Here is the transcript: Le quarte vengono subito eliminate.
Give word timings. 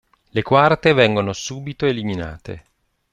Le 0.29 0.41
quarte 0.41 0.93
vengono 0.93 1.31
subito 1.31 1.85
eliminate. 1.85 2.65